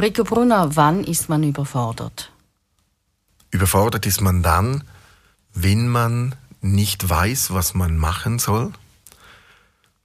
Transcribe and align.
Rico 0.00 0.22
Brunner, 0.22 0.76
wann 0.76 1.02
ist 1.02 1.28
man 1.28 1.42
überfordert? 1.42 2.30
Überfordert 3.50 4.06
ist 4.06 4.20
man 4.20 4.44
dann, 4.44 4.84
wenn 5.54 5.88
man 5.88 6.36
nicht 6.60 7.08
weiß, 7.08 7.52
was 7.52 7.74
man 7.74 7.96
machen 7.96 8.38
soll, 8.38 8.72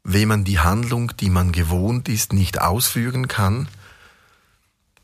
wenn 0.04 0.28
man 0.28 0.46
die 0.46 0.60
Handlung, 0.60 1.16
die 1.18 1.30
man 1.30 1.52
gewohnt 1.52 2.10
ist, 2.10 2.34
nicht 2.34 2.60
ausführen 2.60 3.28
kann, 3.28 3.68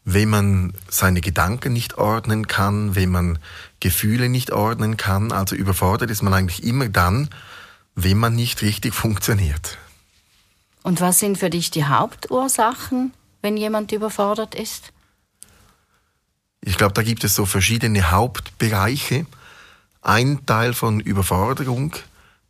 wenn 0.05 0.29
man 0.29 0.73
seine 0.89 1.21
Gedanken 1.21 1.71
nicht 1.71 1.99
ordnen 1.99 2.47
kann, 2.47 2.95
wenn 2.95 3.11
man 3.11 3.37
Gefühle 3.79 4.27
nicht 4.27 4.51
ordnen 4.51 4.97
kann. 4.97 5.31
Also 5.31 5.55
überfordert 5.55 6.09
ist 6.09 6.23
man 6.23 6.33
eigentlich 6.33 6.63
immer 6.63 6.89
dann, 6.89 7.29
wenn 7.93 8.17
man 8.17 8.35
nicht 8.35 8.63
richtig 8.63 8.93
funktioniert. 8.95 9.77
Und 10.81 10.99
was 10.99 11.19
sind 11.19 11.37
für 11.37 11.51
dich 11.51 11.69
die 11.69 11.85
Hauptursachen, 11.85 13.13
wenn 13.41 13.57
jemand 13.57 13.91
überfordert 13.91 14.55
ist? 14.55 14.91
Ich 16.61 16.77
glaube, 16.77 16.93
da 16.93 17.03
gibt 17.03 17.23
es 17.23 17.35
so 17.35 17.45
verschiedene 17.45 18.11
Hauptbereiche. 18.11 19.25
Ein 20.01 20.45
Teil 20.45 20.73
von 20.73 20.99
Überforderung, 20.99 21.95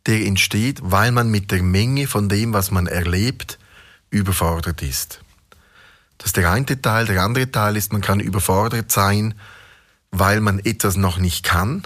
der 0.06 0.24
entsteht, 0.26 0.80
weil 0.82 1.12
man 1.12 1.30
mit 1.30 1.50
der 1.50 1.62
Menge 1.62 2.06
von 2.06 2.28
dem, 2.28 2.52
was 2.52 2.70
man 2.70 2.86
erlebt, 2.86 3.58
überfordert 4.10 4.82
ist. 4.82 5.20
Das 6.18 6.28
ist 6.28 6.36
der 6.36 6.50
eine 6.50 6.80
Teil. 6.80 7.06
Der 7.06 7.22
andere 7.22 7.50
Teil 7.50 7.76
ist, 7.76 7.92
man 7.92 8.02
kann 8.02 8.20
überfordert 8.20 8.92
sein, 8.92 9.34
weil 10.10 10.40
man 10.40 10.58
etwas 10.58 10.96
noch 10.96 11.18
nicht 11.18 11.44
kann 11.44 11.82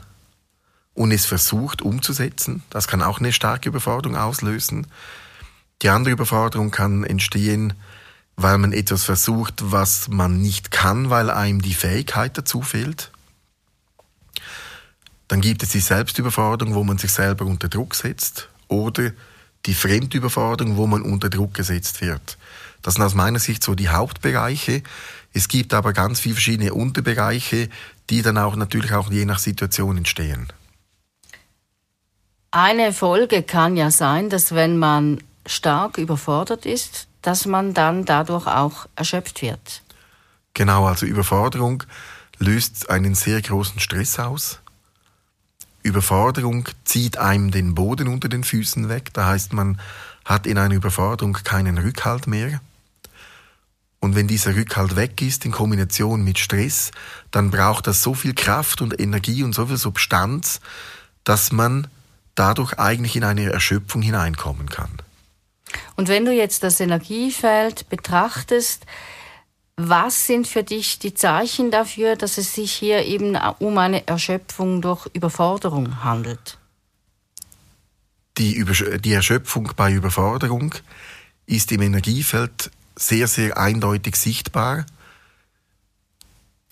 und 0.94 1.12
es 1.12 1.26
versucht 1.26 1.82
umzusetzen. 1.82 2.62
Das 2.70 2.88
kann 2.88 3.02
auch 3.02 3.18
eine 3.18 3.32
starke 3.32 3.68
Überforderung 3.68 4.16
auslösen. 4.16 4.86
Die 5.82 5.88
andere 5.88 6.12
Überforderung 6.12 6.70
kann 6.70 7.04
entstehen, 7.04 7.74
weil 8.36 8.58
man 8.58 8.72
etwas 8.72 9.04
versucht, 9.04 9.60
was 9.70 10.08
man 10.08 10.40
nicht 10.40 10.70
kann, 10.70 11.10
weil 11.10 11.30
einem 11.30 11.62
die 11.62 11.74
Fähigkeit 11.74 12.36
dazu 12.36 12.62
fehlt. 12.62 13.10
Dann 15.28 15.40
gibt 15.40 15.62
es 15.62 15.70
die 15.70 15.80
Selbstüberforderung, 15.80 16.74
wo 16.74 16.84
man 16.84 16.98
sich 16.98 17.12
selber 17.12 17.44
unter 17.46 17.68
Druck 17.68 17.94
setzt. 17.94 18.48
Oder 18.68 19.12
die 19.66 19.74
Fremdüberforderung, 19.74 20.76
wo 20.76 20.86
man 20.86 21.02
unter 21.02 21.30
Druck 21.30 21.54
gesetzt 21.54 22.00
wird. 22.00 22.36
Das 22.82 22.94
sind 22.94 23.02
aus 23.02 23.14
meiner 23.14 23.38
Sicht 23.38 23.64
so 23.64 23.74
die 23.74 23.88
Hauptbereiche. 23.88 24.82
Es 25.32 25.48
gibt 25.48 25.72
aber 25.72 25.92
ganz 25.92 26.20
viele 26.20 26.34
verschiedene 26.34 26.74
Unterbereiche, 26.74 27.70
die 28.10 28.20
dann 28.20 28.36
auch 28.36 28.56
natürlich 28.56 28.92
auch 28.92 29.10
je 29.10 29.24
nach 29.24 29.38
Situation 29.38 29.96
entstehen. 29.96 30.48
Eine 32.50 32.92
Folge 32.92 33.42
kann 33.42 33.76
ja 33.76 33.90
sein, 33.90 34.28
dass 34.28 34.54
wenn 34.54 34.78
man 34.78 35.20
stark 35.46 35.98
überfordert 35.98 36.66
ist, 36.66 37.08
dass 37.24 37.46
man 37.46 37.72
dann 37.72 38.04
dadurch 38.04 38.46
auch 38.46 38.86
erschöpft 38.96 39.40
wird. 39.40 39.82
Genau, 40.52 40.86
also 40.86 41.06
Überforderung 41.06 41.82
löst 42.38 42.90
einen 42.90 43.14
sehr 43.14 43.40
großen 43.40 43.80
Stress 43.80 44.18
aus. 44.18 44.60
Überforderung 45.82 46.68
zieht 46.84 47.16
einem 47.16 47.50
den 47.50 47.74
Boden 47.74 48.08
unter 48.08 48.28
den 48.28 48.44
Füßen 48.44 48.88
weg. 48.88 49.10
Da 49.14 49.26
heißt, 49.26 49.54
man 49.54 49.80
hat 50.24 50.46
in 50.46 50.58
einer 50.58 50.74
Überforderung 50.74 51.32
keinen 51.32 51.78
Rückhalt 51.78 52.26
mehr. 52.26 52.60
Und 54.00 54.14
wenn 54.14 54.28
dieser 54.28 54.54
Rückhalt 54.54 54.96
weg 54.96 55.22
ist 55.22 55.46
in 55.46 55.52
Kombination 55.52 56.24
mit 56.24 56.38
Stress, 56.38 56.90
dann 57.30 57.50
braucht 57.50 57.86
das 57.86 58.02
so 58.02 58.12
viel 58.12 58.34
Kraft 58.34 58.82
und 58.82 59.00
Energie 59.00 59.42
und 59.42 59.54
so 59.54 59.66
viel 59.66 59.78
Substanz, 59.78 60.60
dass 61.24 61.52
man 61.52 61.86
dadurch 62.34 62.78
eigentlich 62.78 63.16
in 63.16 63.24
eine 63.24 63.50
Erschöpfung 63.50 64.02
hineinkommen 64.02 64.68
kann. 64.68 64.90
Und 65.96 66.08
wenn 66.08 66.24
du 66.24 66.32
jetzt 66.32 66.62
das 66.62 66.80
Energiefeld 66.80 67.88
betrachtest, 67.88 68.86
was 69.76 70.26
sind 70.26 70.46
für 70.46 70.62
dich 70.62 70.98
die 70.98 71.14
Zeichen 71.14 71.70
dafür, 71.70 72.16
dass 72.16 72.38
es 72.38 72.54
sich 72.54 72.72
hier 72.72 73.04
eben 73.04 73.36
um 73.58 73.76
eine 73.78 74.06
Erschöpfung 74.06 74.80
durch 74.80 75.06
Überforderung 75.12 76.04
handelt? 76.04 76.58
Die, 78.38 78.54
Über 78.54 78.72
die 78.72 79.12
Erschöpfung 79.12 79.72
bei 79.76 79.92
Überforderung 79.92 80.74
ist 81.46 81.72
im 81.72 81.82
Energiefeld 81.82 82.70
sehr, 82.96 83.28
sehr 83.28 83.58
eindeutig 83.58 84.16
sichtbar. 84.16 84.86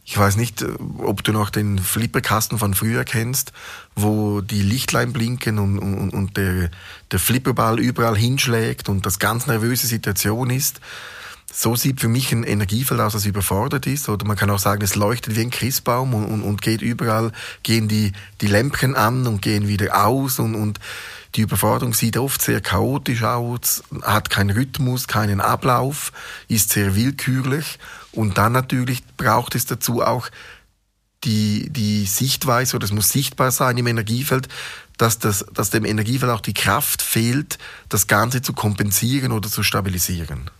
Ich 0.05 0.19
weiß 0.19 0.37
nicht, 0.37 0.65
ob 0.99 1.23
du 1.23 1.33
noch 1.33 1.51
den 1.51 1.79
Flipperkasten 1.79 2.59
von 2.59 2.75
früher 2.75 3.05
kennst, 3.05 3.53
wo 3.95 4.41
die 4.41 4.63
Lichtlein 4.63 5.13
blinken 5.13 5.59
und, 5.59 5.79
und, 5.79 6.11
und 6.11 6.37
der, 6.37 6.71
der 7.13 7.19
Flipperball 7.19 7.79
überall 7.79 8.17
hinschlägt 8.17 8.89
und 8.89 9.07
das 9.07 9.21
ganz 9.21 9.47
nervöse 9.47 9.87
Situation 9.87 10.51
ist. 10.51 10.81
So 11.50 11.76
sieht 11.76 12.00
für 12.00 12.08
mich 12.08 12.32
ein 12.32 12.44
Energiefeld 12.44 13.00
aus, 13.00 13.12
das 13.12 13.26
überfordert 13.26 13.86
ist. 13.86 14.08
Oder 14.08 14.26
man 14.26 14.36
kann 14.36 14.50
auch 14.50 14.58
sagen, 14.58 14.82
es 14.82 14.94
leuchtet 14.94 15.36
wie 15.36 15.42
ein 15.42 15.50
Christbaum 15.50 16.14
und, 16.14 16.25
und, 16.25 16.42
und 16.42 16.62
geht 16.62 16.82
überall, 16.82 17.32
gehen 17.62 17.88
die, 17.88 18.12
die 18.41 18.47
Lämpchen 18.47 18.94
an 18.94 19.26
und 19.26 19.42
gehen 19.42 19.69
wieder 19.69 20.06
aus 20.06 20.38
und, 20.38 20.54
und 20.54 20.80
die 21.34 21.42
Überforderung 21.42 21.94
sieht 21.94 22.19
oft 22.19 22.42
sehr 22.42 22.60
chaotisch 22.60 23.22
aus, 23.22 23.82
hat 24.03 24.28
keinen 24.28 24.50
Rhythmus, 24.50 25.08
keinen 25.08 25.41
Ablauf, 25.41 26.12
ist 26.48 26.70
sehr 26.70 26.94
willkürlich. 26.94 27.78
Und 28.12 28.36
dann 28.36 28.53
natürlich 28.53 29.03
braucht 29.16 29.54
es 29.54 29.64
dazu 29.64 30.03
auch 30.03 30.28
die, 31.24 31.70
die 31.70 32.04
Sichtweise, 32.04 32.76
oder 32.76 32.84
es 32.84 32.92
muss 32.92 33.09
sichtbar 33.09 33.50
sein 33.50 33.78
im 33.78 33.86
Energiefeld, 33.86 34.48
dass, 34.98 35.19
das, 35.19 35.47
dass 35.54 35.70
dem 35.70 35.84
Energiefeld 35.84 36.30
auch 36.30 36.41
die 36.41 36.54
Kraft 36.54 37.00
fehlt, 37.00 37.59
das 37.88 38.06
Ganze 38.06 38.42
zu 38.42 38.53
kompensieren 38.53 39.32
oder 39.32 39.48
zu 39.48 39.62
stabilisieren. 39.62 40.50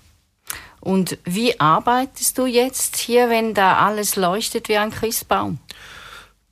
Und 0.83 1.17
wie 1.25 1.61
arbeitest 1.61 2.39
du 2.39 2.47
jetzt 2.47 2.97
hier, 2.97 3.31
wenn 3.31 3.55
da 3.55 3.79
alles 3.79 4.17
leuchtet 4.17 4.69
wie 4.69 4.77
ein 4.77 4.91
Christbaum? 4.91 5.61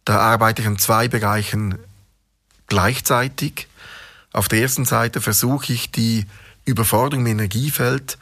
Da 0.05 0.21
arbeite 0.21 0.63
ich 0.63 0.69
in 0.69 0.79
zwei 0.79 1.09
Bereichen 1.09 1.77
gleichzeitig. 2.69 3.67
Auf 4.33 4.47
der 4.47 4.61
ersten 4.61 4.85
Seite 4.85 5.21
versuche 5.21 5.73
ich 5.73 5.91
die 5.91 6.27
Überforderung 6.65 7.27
im 7.27 7.33
Energiefeld 7.33 8.19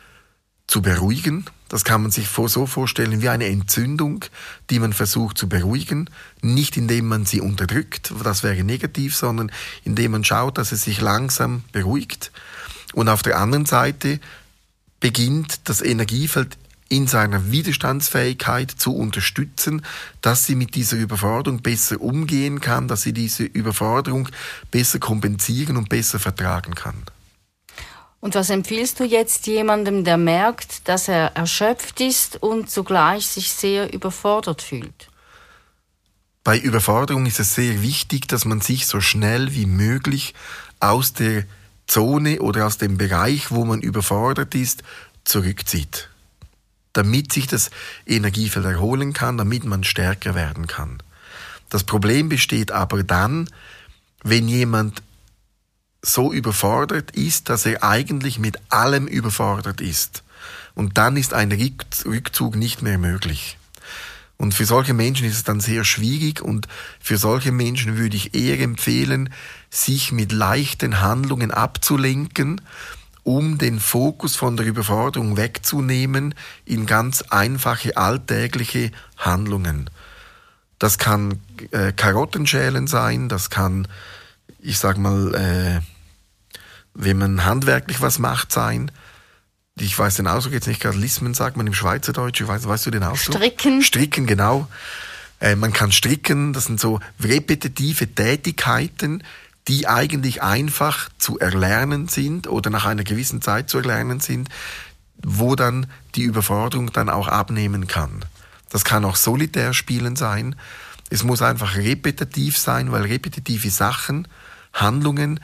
zu 0.67 0.81
beruhigen. 0.81 1.45
Das 1.69 1.85
kann 1.85 2.01
man 2.01 2.11
sich 2.11 2.29
so 2.29 2.65
vorstellen 2.65 3.21
wie 3.21 3.29
eine 3.29 3.45
Entzündung, 3.45 4.25
die 4.71 4.79
man 4.79 4.95
versucht 4.95 5.37
zu 5.37 5.47
beruhigen. 5.47 6.09
Nicht 6.41 6.79
indem 6.79 7.07
man 7.07 7.27
sie 7.27 7.43
unterdrückt, 7.43 8.15
das 8.25 8.43
wäre 8.43 8.65
negativ, 8.65 9.15
sondern 9.15 9.53
indem 9.85 10.13
man 10.13 10.25
schaut, 10.25 10.57
dass 10.57 10.73
es 10.73 10.85
sich 10.85 11.03
langsam 11.03 11.65
beruhigt. 11.73 12.33
Und 12.95 13.11
auf 13.11 13.23
der 13.23 13.39
anderen 13.39 13.67
Seite 13.67 14.21
beginnt 15.01 15.69
das 15.69 15.81
Energiefeld 15.81 16.57
in 16.89 17.07
seiner 17.07 17.51
Widerstandsfähigkeit 17.51 18.71
zu 18.71 18.97
unterstützen, 18.97 19.85
dass 20.23 20.47
sie 20.47 20.55
mit 20.55 20.75
dieser 20.75 20.97
Überforderung 20.97 21.61
besser 21.61 22.01
umgehen 22.01 22.61
kann, 22.61 22.89
dass 22.89 23.03
sie 23.03 23.13
diese 23.13 23.45
Überforderung 23.45 24.29
besser 24.71 24.99
kompensieren 24.99 25.77
und 25.77 25.89
besser 25.89 26.19
vertragen 26.19 26.75
kann. 26.75 27.03
Und 28.21 28.35
was 28.35 28.51
empfiehlst 28.51 28.99
du 28.99 29.05
jetzt 29.05 29.47
jemandem, 29.47 30.05
der 30.05 30.17
merkt, 30.17 30.89
dass 30.89 31.09
er 31.09 31.37
erschöpft 31.37 32.01
ist 32.01 32.43
und 32.43 32.69
zugleich 32.69 33.27
sich 33.27 33.53
sehr 33.53 33.93
überfordert 33.93 34.63
fühlt? 34.63 35.09
Bei 36.43 36.59
Überforderung 36.59 37.27
ist 37.27 37.39
es 37.39 37.55
sehr 37.55 37.83
wichtig, 37.83 38.27
dass 38.27 38.45
man 38.45 38.61
sich 38.61 38.87
so 38.87 39.01
schnell 39.01 39.55
wie 39.55 39.67
möglich 39.67 40.35
aus 40.81 41.13
der 41.13 41.45
Zone 41.89 42.41
oder 42.41 42.67
aus 42.67 42.79
dem 42.79 42.99
Bereich, 42.99 43.51
wo 43.51 43.65
man 43.65 43.81
überfordert 43.81 44.55
ist, 44.55 44.83
zurückzieht. 45.25 46.11
Damit 46.93 47.33
sich 47.33 47.47
das 47.47 47.71
Energiefeld 48.07 48.65
erholen 48.65 49.13
kann, 49.13 49.39
damit 49.39 49.65
man 49.65 49.85
stärker 49.85 50.35
werden 50.35 50.67
kann. 50.67 51.03
Das 51.71 51.85
Problem 51.85 52.29
besteht 52.29 52.71
aber 52.71 53.03
dann, 53.03 53.49
wenn 54.23 54.49
jemand 54.49 55.03
so 56.03 56.33
überfordert 56.33 57.11
ist, 57.13 57.49
dass 57.49 57.67
er 57.67 57.83
eigentlich 57.83 58.39
mit 58.39 58.59
allem 58.71 59.07
überfordert 59.07 59.81
ist. 59.81 60.23
Und 60.75 60.97
dann 60.97 61.17
ist 61.17 61.35
ein 61.35 61.53
Rückzug 61.53 62.57
nicht 62.57 62.83
mehr 62.83 62.99
möglich. 62.99 63.59
Und 64.37 64.55
für 64.55 64.65
solche 64.65 64.95
Menschen 64.95 65.27
ist 65.27 65.35
es 65.35 65.45
dann 65.45 65.59
sehr 65.59 65.85
schwierig 65.85 66.41
und 66.41 66.69
für 67.01 67.19
solche 67.19 67.51
Menschen 67.51 67.97
würde 67.99 68.17
ich 68.17 68.35
eher 68.35 68.61
empfehlen, 68.61 69.31
sich 69.71 70.13
mit 70.13 70.33
leichten 70.33 71.01
Handlungen 71.01 71.51
abzulenken, 71.51 72.61
um 73.23 73.59
den 73.59 73.79
Fokus 73.79 74.37
von 74.37 74.57
der 74.57 74.67
Überforderung 74.67 75.37
wegzunehmen 75.37 76.35
in 76.65 76.87
ganz 76.87 77.23
einfache 77.23 77.97
alltägliche 77.97 78.91
Handlungen. 79.17 79.91
Das 80.79 80.99
kann 80.99 81.41
äh, 81.73 81.93
Karottenschälen 81.93 82.87
sein, 82.87 83.29
das 83.29 83.51
kann, 83.51 83.89
ich 84.61 84.79
sag 84.79 84.97
mal, 84.97 85.35
äh, 85.35 85.81
wenn 86.95 87.19
man 87.19 87.45
handwerklich 87.45 88.01
was 88.01 88.19
macht, 88.19 88.53
sein 88.53 88.91
ich 89.83 89.99
weiß 89.99 90.17
den 90.17 90.27
Ausdruck 90.27 90.55
jetzt 90.55 90.67
nicht 90.67 90.81
gerade, 90.81 90.99
Lismen 90.99 91.35
sagt 91.35 91.57
man 91.57 91.67
im 91.67 91.75
Schweizerdeutsch, 91.75 92.47
weiß, 92.47 92.67
weißt 92.67 92.87
du 92.87 92.91
den 92.91 93.03
Ausdruck? 93.03 93.37
Stricken. 93.37 93.83
Stricken, 93.83 94.27
genau. 94.27 94.69
Äh, 95.41 95.57
man 95.57 95.73
kann 95.73 95.93
stricken, 95.93 96.53
das 96.53 96.65
sind 96.65 96.81
so 96.81 97.01
repetitive 97.21 98.07
Tätigkeiten, 98.13 99.23
die 99.69 99.87
eigentlich 99.87 100.43
einfach 100.43 101.11
zu 101.19 101.39
erlernen 101.39 102.09
sind 102.09 102.49
oder 102.49 102.71
nach 102.71 102.87
einer 102.87 103.05
gewissen 103.05 103.43
Zeit 103.43 103.69
zu 103.69 103.79
erlernen 103.79 104.19
sind, 104.21 104.49
wo 105.23 105.55
dann 105.57 105.87
die 106.15 106.23
Überforderung 106.23 106.93
dann 106.93 107.11
auch 107.11 107.29
abnehmen 107.29 107.87
kann. 107.87 108.25
Das 108.71 108.85
kann 108.85 109.05
auch 109.05 109.17
solitär 109.17 109.75
spielen 109.75 110.17
sein. 110.17 110.57
Es 111.11 111.23
muss 111.23 111.43
einfach 111.43 111.77
repetitiv 111.77 112.57
sein, 112.59 112.93
weil 112.93 113.03
repetitive 113.03 113.71
Sachen, 113.71 114.27
Handlungen 114.73 115.41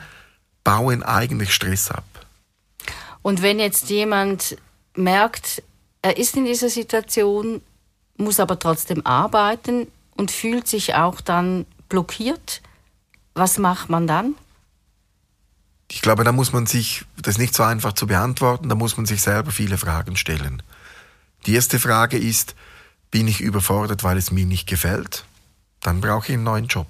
bauen 0.63 1.03
eigentlich 1.03 1.53
Stress 1.53 1.91
ab. 1.91 2.05
Und 3.21 3.41
wenn 3.41 3.59
jetzt 3.59 3.89
jemand 3.89 4.57
merkt, 4.95 5.63
er 6.01 6.17
ist 6.17 6.35
in 6.35 6.45
dieser 6.45 6.69
Situation, 6.69 7.61
muss 8.17 8.39
aber 8.39 8.59
trotzdem 8.59 9.05
arbeiten 9.05 9.87
und 10.15 10.31
fühlt 10.31 10.67
sich 10.67 10.95
auch 10.95 11.21
dann 11.21 11.65
blockiert, 11.89 12.61
was 13.35 13.57
macht 13.59 13.89
man 13.89 14.07
dann? 14.07 14.33
Ich 15.91 16.01
glaube, 16.01 16.23
da 16.23 16.31
muss 16.31 16.51
man 16.51 16.65
sich, 16.65 17.05
das 17.21 17.35
ist 17.35 17.39
nicht 17.39 17.53
so 17.53 17.61
einfach 17.61 17.93
zu 17.93 18.07
beantworten, 18.07 18.69
da 18.69 18.75
muss 18.75 18.97
man 18.97 19.05
sich 19.05 19.21
selber 19.21 19.51
viele 19.51 19.77
Fragen 19.77 20.15
stellen. 20.15 20.63
Die 21.45 21.53
erste 21.53 21.77
Frage 21.77 22.17
ist, 22.17 22.55
bin 23.11 23.27
ich 23.27 23.41
überfordert, 23.41 24.03
weil 24.03 24.17
es 24.17 24.31
mir 24.31 24.45
nicht 24.45 24.67
gefällt? 24.67 25.25
Dann 25.81 26.01
brauche 26.01 26.27
ich 26.27 26.33
einen 26.33 26.43
neuen 26.43 26.67
Job. 26.67 26.87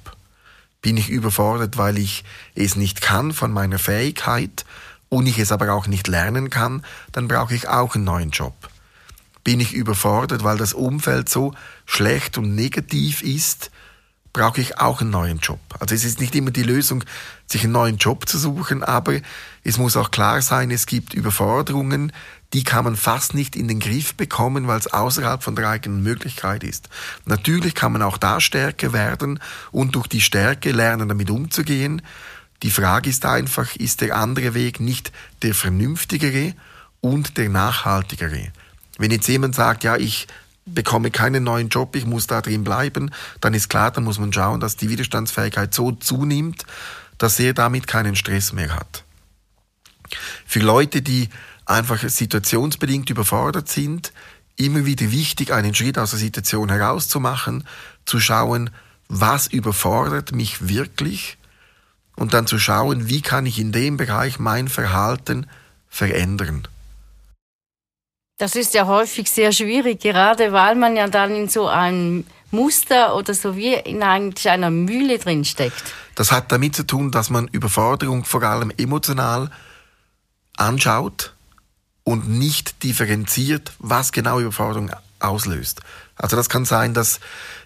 Bin 0.81 0.95
ich 0.95 1.09
überfordert, 1.09 1.77
weil 1.77 1.97
ich 1.97 2.24
es 2.53 2.75
nicht 2.75 3.01
kann 3.01 3.33
von 3.33 3.51
meiner 3.51 3.80
Fähigkeit 3.80 4.65
und 5.09 5.27
ich 5.27 5.39
es 5.39 5.51
aber 5.51 5.74
auch 5.74 5.88
nicht 5.88 6.07
lernen 6.07 6.50
kann, 6.50 6.86
dann 7.12 7.27
brauche 7.27 7.56
ich 7.56 7.68
auch 7.68 7.95
einen 7.95 8.06
neuen 8.06 8.30
Job. 8.30 8.56
Bin 9.44 9.59
ich 9.59 9.74
überfordert, 9.74 10.44
weil 10.44 10.57
das 10.57 10.74
Umfeld 10.74 11.27
so 11.27 11.53
schlecht 11.86 12.38
und 12.38 12.56
negativ 12.56 13.21
ist, 13.21 13.71
brauche 14.36 14.60
ich 14.60 14.80
auch 14.80 15.00
einen 15.00 15.12
neuen 15.12 15.40
Job. 15.40 15.62
Also 15.80 15.96
es 15.96 16.04
ist 16.04 16.20
nicht 16.20 16.36
immer 16.36 16.52
die 16.52 16.62
Lösung, 16.62 17.06
sich 17.48 17.64
einen 17.64 17.72
neuen 17.72 17.96
Job 17.96 18.28
zu 18.28 18.38
suchen, 18.38 18.84
aber 18.84 19.22
es 19.64 19.78
muss 19.78 19.96
auch 19.96 20.12
klar 20.12 20.42
sein, 20.42 20.72
es 20.72 20.88
gibt 20.88 21.14
Überforderungen, 21.14 22.12
die 22.52 22.66
kann 22.66 22.84
man 22.84 22.98
fast 22.98 23.34
nicht 23.34 23.56
in 23.56 23.70
den 23.70 23.80
Griff 23.80 24.14
bekommen, 24.14 24.68
weil 24.68 24.78
es 24.78 24.92
außerhalb 24.92 25.42
von 25.42 25.56
der 25.56 25.70
eigenen 25.70 26.04
Möglichkeit 26.04 26.66
ist. 26.66 26.90
Natürlich 27.24 27.76
kann 27.76 27.94
man 27.94 28.02
auch 28.02 28.18
da 28.18 28.42
stärker 28.42 28.92
werden 28.92 29.40
und 29.72 29.96
durch 29.96 30.08
die 30.08 30.20
Stärke 30.20 30.74
lernen, 30.74 31.08
damit 31.08 31.30
umzugehen. 31.30 32.02
Die 32.62 32.72
Frage 32.72 33.10
ist 33.10 33.26
einfach, 33.26 33.78
ist 33.78 34.02
der 34.02 34.18
andere 34.18 34.54
Weg 34.54 34.81
nicht 34.81 35.14
der 35.44 35.56
vernünftigere 35.56 36.56
und 37.00 37.38
der 37.38 37.48
nachhaltigere? 37.48 38.52
Wenn 38.98 39.12
jetzt 39.12 39.30
jemand 39.30 39.56
sagt, 39.56 39.86
ja, 39.86 39.96
ich 39.96 40.28
bekomme 40.66 41.12
keinen 41.12 41.44
neuen 41.44 41.70
Job, 41.70 41.96
ich 41.96 42.06
muss 42.06 42.28
da 42.28 42.42
drin 42.42 42.64
bleiben, 42.64 43.12
dann 43.40 43.54
ist 43.54 43.70
klar, 43.70 43.92
dann 43.92 44.04
muss 44.04 44.20
man 44.20 44.34
schauen, 44.34 44.60
dass 44.60 44.76
die 44.76 44.90
Widerstandsfähigkeit 44.90 45.74
so 45.74 45.92
zunimmt, 45.92 46.66
dass 47.18 47.40
er 47.40 47.54
damit 47.54 47.88
keinen 47.88 48.16
Stress 48.16 48.52
mehr 48.52 48.76
hat. 48.76 49.04
Für 50.46 50.60
Leute, 50.60 51.02
die 51.02 51.30
einfach 51.66 52.08
situationsbedingt 52.08 53.10
überfordert 53.10 53.70
sind, 53.70 54.12
immer 54.56 54.86
wieder 54.86 55.12
wichtig, 55.12 55.52
einen 55.52 55.76
Schritt 55.76 55.98
aus 55.98 56.12
der 56.12 56.20
Situation 56.20 56.70
herauszumachen, 56.70 57.66
zu 58.06 58.20
schauen, 58.20 58.70
was 59.08 59.48
überfordert 59.48 60.32
mich 60.32 60.68
wirklich 60.68 61.38
und 62.16 62.34
dann 62.34 62.48
zu 62.48 62.60
schauen, 62.60 63.10
wie 63.10 63.22
kann 63.22 63.46
ich 63.46 63.60
in 63.60 63.72
dem 63.72 63.98
Bereich 63.98 64.40
mein 64.40 64.68
Verhalten 64.68 65.48
verändern. 65.90 66.68
Das 68.38 68.56
ist 68.56 68.74
ja 68.74 68.86
häufig 68.86 69.30
sehr 69.30 69.54
schwierig, 69.54 70.02
gerade 70.02 70.52
weil 70.52 70.76
man 70.76 70.98
ja 70.98 71.08
dann 71.08 71.34
in 71.34 71.48
so 71.48 71.68
einem 71.68 72.26
Muster 72.52 73.16
oder 73.16 73.34
so 73.34 73.56
wie 73.56 73.74
in 73.74 74.04
eigentlich 74.04 74.50
einer 74.50 74.70
Mühle 74.70 75.20
drin 75.20 75.46
steckt. 75.46 75.84
Das 76.16 76.32
hat 76.32 76.52
damit 76.52 76.76
zu 76.76 76.86
tun, 76.86 77.12
dass 77.12 77.30
man 77.30 77.48
Überforderung 77.48 78.26
vor 78.26 78.44
allem 78.44 78.72
emotional 78.78 79.50
anschaut 80.58 81.34
und 82.04 82.30
nicht 82.30 82.84
differenziert, 82.84 83.72
was 83.80 84.12
genau 84.12 84.40
Überforderung 84.40 84.92
auslöst. 85.20 85.81
Also 86.18 86.36
das 86.36 86.50
kann 86.50 86.66
sein, 86.66 86.94
dass 86.94 87.20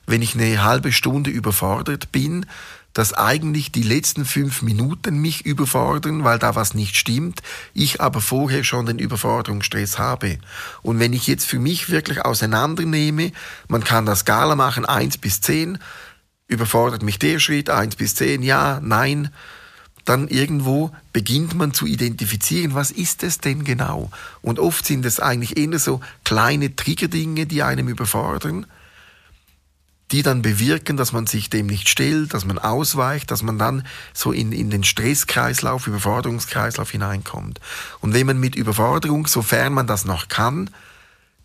wenn 0.05 0.21
ich 0.21 0.35
eine 0.35 0.63
halbe 0.63 0.91
Stunde 0.91 1.29
überfordert 1.29 2.11
bin, 2.11 2.45
dass 2.93 3.13
eigentlich 3.13 3.71
die 3.71 3.83
letzten 3.83 4.25
fünf 4.25 4.61
Minuten 4.61 5.19
mich 5.19 5.45
überfordern, 5.45 6.23
weil 6.23 6.39
da 6.39 6.55
was 6.55 6.73
nicht 6.73 6.97
stimmt, 6.97 7.41
ich 7.73 8.01
aber 8.01 8.21
vorher 8.21 8.63
schon 8.63 8.85
den 8.85 8.99
Überforderungsstress 8.99 9.99
habe. 9.99 10.39
Und 10.81 10.99
wenn 10.99 11.13
ich 11.13 11.27
jetzt 11.27 11.45
für 11.45 11.59
mich 11.59 11.89
wirklich 11.89 12.25
auseinandernehme, 12.25 13.31
man 13.67 13.83
kann 13.83 14.05
das 14.05 14.19
Skala 14.19 14.55
machen, 14.55 14.85
eins 14.85 15.17
bis 15.17 15.41
zehn, 15.41 15.77
überfordert 16.47 17.03
mich 17.03 17.19
der 17.19 17.39
Schritt, 17.39 17.69
eins 17.69 17.95
bis 17.95 18.15
zehn, 18.15 18.41
ja, 18.41 18.79
nein, 18.81 19.29
dann 20.05 20.27
irgendwo 20.27 20.91
beginnt 21.13 21.53
man 21.53 21.71
zu 21.71 21.85
identifizieren, 21.85 22.73
was 22.73 22.89
ist 22.89 23.21
es 23.21 23.37
denn 23.37 23.63
genau? 23.63 24.09
Und 24.41 24.57
oft 24.57 24.83
sind 24.83 25.05
es 25.05 25.19
eigentlich 25.19 25.57
eher 25.57 25.77
so 25.77 26.01
kleine 26.23 26.75
Triggerdinge, 26.75 27.45
die 27.45 27.61
einem 27.61 27.87
überfordern 27.87 28.65
die 30.11 30.23
dann 30.23 30.41
bewirken, 30.41 30.97
dass 30.97 31.11
man 31.11 31.27
sich 31.27 31.49
dem 31.49 31.67
nicht 31.67 31.87
stellt, 31.87 32.33
dass 32.33 32.45
man 32.45 32.57
ausweicht, 32.57 33.29
dass 33.31 33.43
man 33.43 33.59
dann 33.59 33.85
so 34.13 34.31
in, 34.31 34.51
in 34.51 34.69
den 34.69 34.83
Stresskreislauf, 34.83 35.87
Überforderungskreislauf 35.87 36.89
hineinkommt. 36.89 37.59
Und 38.01 38.13
wenn 38.13 38.25
man 38.25 38.39
mit 38.39 38.55
Überforderung, 38.55 39.27
sofern 39.27 39.73
man 39.73 39.87
das 39.87 40.05
noch 40.05 40.27
kann, 40.27 40.69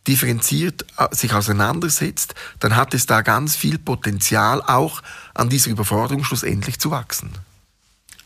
differenziert 0.06 0.84
äh, 0.98 1.14
sich 1.14 1.34
auseinandersetzt, 1.34 2.34
dann 2.60 2.76
hat 2.76 2.94
es 2.94 3.06
da 3.06 3.22
ganz 3.22 3.56
viel 3.56 3.78
Potenzial, 3.78 4.62
auch 4.62 5.02
an 5.34 5.48
dieser 5.48 5.70
Überforderung 5.70 6.24
schlussendlich 6.24 6.78
zu 6.78 6.90
wachsen. 6.90 7.32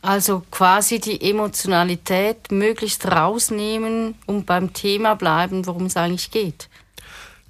Also 0.01 0.45
quasi 0.51 1.01
die 1.01 1.21
Emotionalität 1.29 2.53
möglichst 2.53 3.05
rausnehmen 3.07 4.15
und 4.27 4.47
beim 4.47 4.73
Thema 4.73 5.15
bleiben, 5.15 5.67
worum 5.67 5.87
es 5.87 5.97
eigentlich 5.97 6.31
geht. 6.31 6.69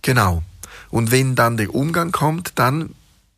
Genau. 0.00 0.42
Und 0.90 1.10
wenn 1.10 1.34
dann 1.34 1.56
der 1.56 1.74
Umgang 1.74 2.12
kommt, 2.12 2.52
dann 2.56 2.94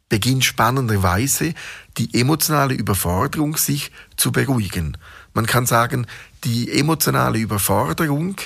beginnt 0.08 0.44
spannenderweise 0.44 1.54
die 1.96 2.18
emotionale 2.18 2.74
Überforderung 2.74 3.56
sich 3.56 3.92
zu 4.16 4.32
beruhigen. 4.32 4.96
Man 5.34 5.46
kann 5.46 5.66
sagen, 5.66 6.06
die 6.44 6.70
emotionale 6.72 7.38
Überforderung 7.38 8.36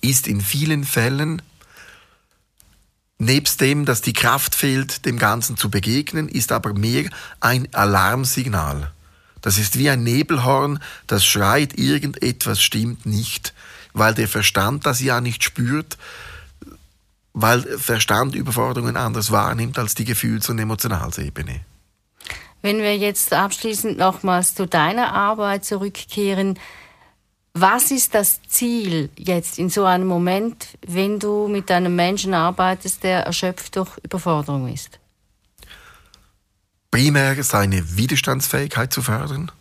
ist 0.00 0.26
in 0.26 0.40
vielen 0.40 0.84
Fällen 0.84 1.40
Nebst 3.18 3.60
dem, 3.60 3.84
dass 3.84 4.02
die 4.02 4.12
Kraft 4.12 4.56
fehlt, 4.56 5.06
dem 5.06 5.18
Ganzen 5.18 5.56
zu 5.56 5.70
begegnen, 5.70 6.28
ist 6.28 6.50
aber 6.50 6.74
mehr 6.74 7.08
ein 7.40 7.72
Alarmsignal. 7.72 8.92
Das 9.40 9.56
ist 9.56 9.78
wie 9.78 9.88
ein 9.88 10.02
Nebelhorn, 10.02 10.80
das 11.06 11.24
schreit, 11.24 11.78
irgendetwas 11.78 12.60
stimmt 12.60 13.06
nicht, 13.06 13.54
weil 13.92 14.14
der 14.14 14.26
Verstand 14.26 14.84
das 14.84 15.00
ja 15.00 15.20
nicht 15.20 15.44
spürt, 15.44 15.96
weil 17.34 17.62
Verstand 17.78 18.34
Überforderungen 18.36 18.96
anders 18.96 19.30
wahrnimmt 19.32 19.78
als 19.78 19.94
die 19.94 20.04
Gefühls- 20.04 20.48
und 20.48 20.58
Emotionalsebene. 20.58 21.60
Wenn 22.62 22.78
wir 22.78 22.96
jetzt 22.96 23.34
abschließend 23.34 23.98
nochmals 23.98 24.54
zu 24.54 24.66
deiner 24.66 25.12
Arbeit 25.12 25.64
zurückkehren, 25.66 26.58
was 27.52 27.90
ist 27.90 28.14
das 28.14 28.40
Ziel 28.48 29.10
jetzt 29.16 29.58
in 29.58 29.68
so 29.68 29.84
einem 29.84 30.06
Moment, 30.06 30.78
wenn 30.86 31.18
du 31.18 31.46
mit 31.46 31.70
einem 31.70 31.94
Menschen 31.94 32.34
arbeitest, 32.34 33.02
der 33.02 33.26
erschöpft 33.26 33.76
durch 33.76 33.90
Überforderung 34.02 34.72
ist? 34.72 34.98
Primär 36.90 37.42
seine 37.42 37.96
Widerstandsfähigkeit 37.96 38.92
zu 38.92 39.02
fördern, 39.02 39.52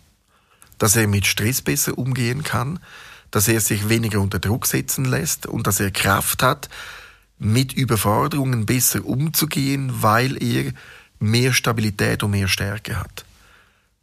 dass 0.78 0.96
er 0.96 1.08
mit 1.08 1.26
Stress 1.26 1.62
besser 1.62 1.98
umgehen 1.98 2.44
kann, 2.44 2.80
dass 3.32 3.48
er 3.48 3.60
sich 3.60 3.90
weniger 3.90 4.22
unter 4.22 4.40
Druck 4.40 4.68
setzen 4.68 5.06
lässt 5.06 5.48
und 5.48 5.66
dass 5.66 5.80
er 5.80 5.92
Kraft 5.92 6.44
hat, 6.44 6.70
mit 7.44 7.74
Überforderungen 7.74 8.66
besser 8.66 9.06
umzugehen, 9.06 10.02
weil 10.02 10.42
er 10.42 10.72
mehr 11.20 11.54
Stabilität 11.54 12.24
und 12.24 12.32
mehr 12.32 12.48
Stärke 12.48 13.00
hat. 13.00 13.26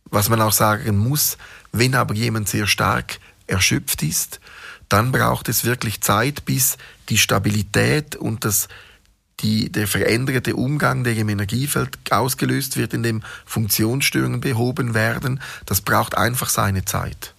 Was 0.04 0.28
man 0.28 0.40
auch 0.40 0.52
sagen 0.52 0.98
muss, 0.98 1.38
wenn 1.72 1.94
aber 1.94 2.14
jemand 2.14 2.48
sehr 2.48 2.66
stark 2.66 3.18
erschöpft 3.46 4.02
ist, 4.02 4.40
dann 4.88 5.12
braucht 5.12 5.48
es 5.48 5.64
wirklich 5.64 6.00
Zeit, 6.00 6.44
bis 6.44 6.76
die 7.08 7.18
Stabilität 7.18 8.16
und 8.16 8.44
das, 8.44 8.68
die, 9.40 9.70
der 9.70 9.86
veränderte 9.86 10.56
Umgang, 10.56 11.04
der 11.04 11.16
im 11.16 11.28
Energiefeld 11.28 11.98
ausgelöst 12.10 12.76
wird, 12.76 12.92
in 12.92 13.02
dem 13.02 13.22
Funktionsstörungen 13.46 14.40
behoben 14.40 14.94
werden. 14.94 15.40
Das 15.66 15.80
braucht 15.80 16.16
einfach 16.16 16.48
seine 16.48 16.84
Zeit. 16.84 17.34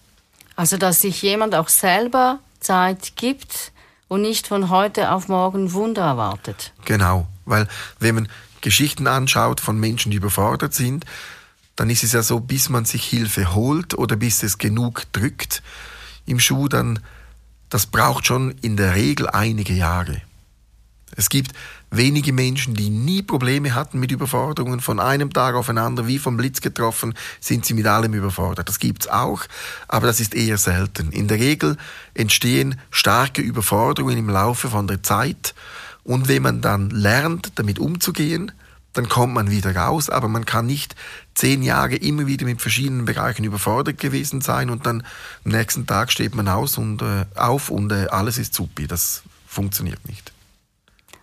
Also, 0.56 0.78
dass 0.78 1.02
sich 1.02 1.20
jemand 1.22 1.54
auch 1.54 1.68
selber 1.68 2.38
Zeit 2.60 3.16
gibt, 3.16 3.71
und 4.12 4.20
nicht 4.20 4.46
von 4.46 4.68
heute 4.68 5.10
auf 5.10 5.28
morgen 5.28 5.72
Wunder 5.72 6.02
erwartet. 6.02 6.74
Genau, 6.84 7.26
weil 7.46 7.66
wenn 7.98 8.14
man 8.14 8.28
Geschichten 8.60 9.06
anschaut 9.06 9.58
von 9.58 9.80
Menschen, 9.80 10.10
die 10.10 10.18
überfordert 10.18 10.74
sind, 10.74 11.06
dann 11.76 11.88
ist 11.88 12.04
es 12.04 12.12
ja 12.12 12.22
so, 12.22 12.38
bis 12.38 12.68
man 12.68 12.84
sich 12.84 13.04
Hilfe 13.04 13.54
holt 13.54 13.96
oder 13.96 14.16
bis 14.16 14.42
es 14.42 14.58
genug 14.58 15.10
drückt 15.12 15.62
im 16.26 16.40
Schuh, 16.40 16.68
dann 16.68 16.98
das 17.70 17.86
braucht 17.86 18.26
schon 18.26 18.50
in 18.60 18.76
der 18.76 18.94
Regel 18.96 19.30
einige 19.30 19.72
Jahre. 19.72 20.20
Es 21.16 21.30
gibt 21.30 21.52
wenige 21.92 22.32
Menschen, 22.32 22.74
die 22.74 22.90
nie 22.90 23.22
Probleme 23.22 23.74
hatten 23.74 24.00
mit 24.00 24.10
Überforderungen. 24.10 24.80
Von 24.80 24.98
einem 24.98 25.32
Tag 25.32 25.54
aufeinander, 25.54 26.06
wie 26.06 26.18
vom 26.18 26.36
Blitz 26.36 26.60
getroffen, 26.60 27.14
sind 27.38 27.64
sie 27.64 27.74
mit 27.74 27.86
allem 27.86 28.14
überfordert. 28.14 28.68
Das 28.68 28.80
gibt's 28.80 29.06
auch, 29.06 29.44
aber 29.86 30.06
das 30.06 30.18
ist 30.18 30.34
eher 30.34 30.58
selten. 30.58 31.12
In 31.12 31.28
der 31.28 31.38
Regel 31.38 31.76
entstehen 32.14 32.80
starke 32.90 33.42
Überforderungen 33.42 34.18
im 34.18 34.28
Laufe 34.28 34.68
von 34.68 34.86
der 34.88 35.02
Zeit 35.02 35.54
Und 36.04 36.26
wenn 36.26 36.42
man 36.42 36.60
dann 36.60 36.90
lernt, 36.90 37.52
damit 37.56 37.78
umzugehen, 37.78 38.50
dann 38.92 39.08
kommt 39.08 39.34
man 39.34 39.50
wieder 39.50 39.74
raus, 39.74 40.10
aber 40.10 40.28
man 40.28 40.44
kann 40.44 40.66
nicht 40.66 40.96
zehn 41.34 41.62
Jahre 41.62 41.94
immer 41.94 42.26
wieder 42.26 42.44
mit 42.44 42.60
verschiedenen 42.60 43.04
Bereichen 43.04 43.44
überfordert 43.44 43.98
gewesen 43.98 44.40
sein 44.40 44.68
und 44.68 44.84
dann 44.84 45.04
am 45.44 45.52
nächsten 45.52 45.86
Tag 45.86 46.12
steht 46.12 46.34
man 46.34 46.48
aus 46.48 46.76
und, 46.76 47.02
äh, 47.02 47.24
auf 47.34 47.70
und 47.70 47.92
äh, 47.92 48.08
alles 48.10 48.36
ist 48.38 48.52
supi. 48.52 48.86
Das 48.86 49.22
funktioniert 49.46 50.06
nicht. 50.06 50.32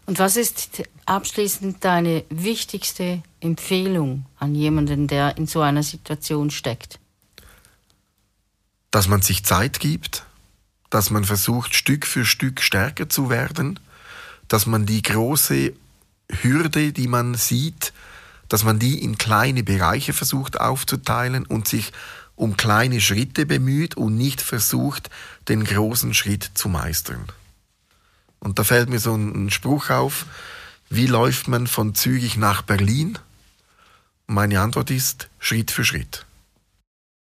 Und 0.10 0.18
was 0.18 0.38
ist 0.38 0.82
abschließend 1.06 1.86
deine 1.86 2.24
wichtigste 2.32 3.22
Empfehlung 3.42 4.26
an 4.40 4.56
jemanden, 4.56 5.06
der 5.06 5.38
in 5.38 5.46
so 5.46 5.62
einer 5.62 5.84
Situation 5.84 6.50
steckt? 6.50 6.98
Dass 8.90 9.08
man 9.08 9.22
sich 9.22 9.46
Zeit 9.46 9.80
gibt, 9.80 10.26
dass 10.90 11.12
man 11.12 11.26
versucht, 11.26 11.76
Stück 11.76 12.08
für 12.08 12.26
Stück 12.26 12.62
stärker 12.62 13.08
zu 13.08 13.30
werden, 13.30 13.80
dass 14.48 14.66
man 14.66 14.88
die 14.88 15.04
große 15.04 15.74
Hürde, 16.42 16.92
die 16.92 17.08
man 17.08 17.36
sieht, 17.36 17.94
dass 18.48 18.64
man 18.64 18.80
die 18.80 19.04
in 19.04 19.20
kleine 19.20 19.62
Bereiche 19.62 20.14
versucht 20.14 20.60
aufzuteilen 20.60 21.46
und 21.46 21.68
sich 21.68 21.92
um 22.36 22.58
kleine 22.58 23.00
Schritte 23.00 23.46
bemüht 23.46 23.96
und 23.96 24.18
nicht 24.18 24.42
versucht, 24.42 25.12
den 25.50 25.64
großen 25.66 26.16
Schritt 26.16 26.50
zu 26.56 26.68
meistern. 26.68 27.28
Und 28.40 28.60
da 28.60 28.64
fällt 28.64 28.90
mir 28.90 29.00
so 29.00 29.16
ein 29.16 29.50
Spruch 29.50 29.90
auf, 29.90 30.26
wie 30.90 31.06
läuft 31.06 31.48
man 31.48 31.68
von 31.68 31.94
Zürich 31.94 32.38
nach 32.38 32.62
Berlin? 32.62 33.20
Meine 34.28 34.62
Antwort 34.62 34.92
ist 34.92 35.30
Schritt 35.40 35.72
für 35.72 35.84
Schritt. 35.84 36.26